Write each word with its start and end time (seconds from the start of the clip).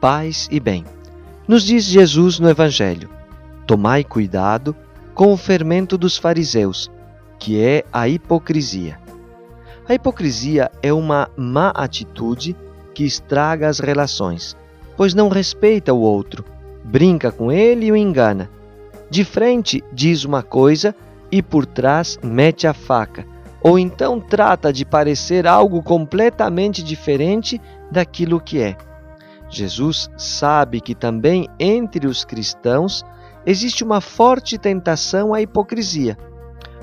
paz 0.00 0.48
e 0.50 0.58
bem. 0.58 0.84
Nos 1.46 1.62
diz 1.62 1.84
Jesus 1.84 2.40
no 2.40 2.48
Evangelho: 2.48 3.10
Tomai 3.66 4.02
cuidado 4.02 4.74
com 5.14 5.32
o 5.32 5.36
fermento 5.36 5.98
dos 5.98 6.16
fariseus, 6.16 6.90
que 7.38 7.60
é 7.60 7.84
a 7.92 8.08
hipocrisia. 8.08 8.98
A 9.86 9.94
hipocrisia 9.94 10.70
é 10.82 10.92
uma 10.92 11.28
má 11.36 11.68
atitude 11.70 12.56
que 12.94 13.04
estraga 13.04 13.68
as 13.68 13.78
relações, 13.78 14.56
pois 14.96 15.12
não 15.12 15.28
respeita 15.28 15.92
o 15.92 16.00
outro, 16.00 16.44
brinca 16.82 17.30
com 17.30 17.52
ele 17.52 17.86
e 17.86 17.92
o 17.92 17.96
engana. 17.96 18.48
De 19.10 19.24
frente 19.24 19.84
diz 19.92 20.24
uma 20.24 20.42
coisa 20.42 20.94
e 21.30 21.42
por 21.42 21.66
trás 21.66 22.18
mete 22.22 22.66
a 22.66 22.72
faca, 22.72 23.26
ou 23.60 23.78
então 23.78 24.20
trata 24.20 24.72
de 24.72 24.84
parecer 24.84 25.46
algo 25.46 25.82
completamente 25.82 26.82
diferente 26.82 27.60
daquilo 27.90 28.40
que 28.40 28.60
é. 28.60 28.76
Jesus 29.50 30.08
sabe 30.16 30.80
que 30.80 30.94
também 30.94 31.48
entre 31.58 32.06
os 32.06 32.24
cristãos 32.24 33.04
existe 33.44 33.82
uma 33.82 34.00
forte 34.00 34.56
tentação 34.56 35.34
à 35.34 35.42
hipocrisia. 35.42 36.16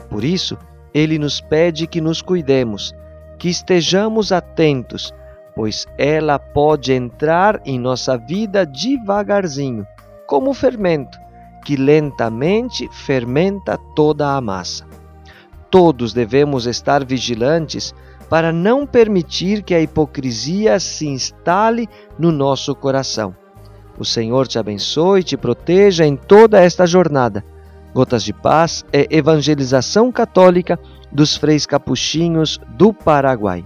Por 0.10 0.24
isso, 0.24 0.58
ele 0.94 1.18
nos 1.18 1.40
pede 1.40 1.88
que 1.88 2.02
nos 2.02 2.22
cuidemos, 2.22 2.94
que 3.38 3.50
estejamos 3.50 4.32
atentos, 4.32 5.14
pois 5.56 5.86
ela 5.98 6.38
pode 6.38 6.92
entrar 6.92 7.62
em 7.66 7.80
nossa 7.80 8.18
vida 8.18 8.66
devagarzinho, 8.66 9.86
como 10.26 10.52
o 10.52 10.54
fermento, 10.54 11.18
que 11.64 11.76
lentamente 11.76 12.88
fermenta 12.92 13.78
toda 13.96 14.36
a 14.36 14.42
massa. 14.42 14.86
Todos 15.70 16.14
devemos 16.14 16.66
estar 16.66 17.06
vigilantes 17.06 17.94
para 18.30 18.52
não 18.52 18.86
permitir 18.86 19.64
que 19.64 19.74
a 19.74 19.82
hipocrisia 19.82 20.80
se 20.80 21.08
instale 21.08 21.88
no 22.18 22.32
nosso 22.32 22.76
coração. 22.76 23.36
O 23.98 24.06
Senhor 24.06 24.48
te 24.48 24.60
abençoe 24.60 25.22
e 25.22 25.24
te 25.24 25.38
proteja 25.38 26.06
em 26.06 26.16
toda 26.16 26.60
esta 26.60 26.86
jornada. 26.86 27.44
Gotas 27.94 28.24
de 28.24 28.34
Paz 28.34 28.86
é 28.94 29.08
evangelização 29.10 30.12
católica 30.12 30.80
dos 31.12 31.36
freis 31.36 31.66
capuchinhos 31.66 32.60
do 32.70 32.94
Paraguai. 32.94 33.66